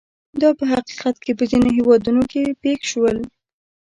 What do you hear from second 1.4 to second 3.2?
ځینو هېوادونو کې پېښ شول.